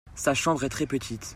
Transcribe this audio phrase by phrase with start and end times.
[0.15, 1.29] Sa chambre est très petite.